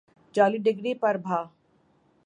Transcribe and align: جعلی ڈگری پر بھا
جعلی 0.35 0.57
ڈگری 0.65 0.93
پر 1.01 1.15
بھا 1.17 1.39